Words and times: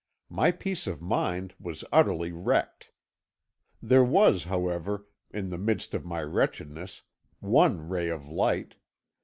My 0.31 0.49
peace 0.51 0.87
of 0.87 0.99
mind 0.99 1.53
was 1.59 1.83
utterly 1.91 2.31
wrecked. 2.31 2.89
There 3.83 4.03
was, 4.03 4.45
however, 4.45 5.05
in 5.29 5.49
the 5.49 5.59
midst 5.59 5.93
of 5.93 6.05
my 6.07 6.23
wretchedness, 6.23 7.03
one 7.39 7.87
ray 7.87 8.07
of 8.09 8.27
light. 8.27 8.77